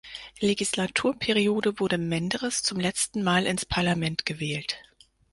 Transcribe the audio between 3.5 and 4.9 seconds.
Parlament gewählt.